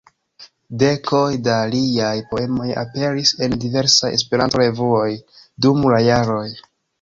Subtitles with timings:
[0.83, 5.07] Dekoj da liaj poemoj aperis en diversaj Esperanto-revuoj
[5.67, 6.45] dum la jaroj.